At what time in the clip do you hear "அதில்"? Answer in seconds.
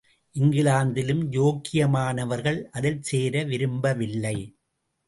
2.71-3.01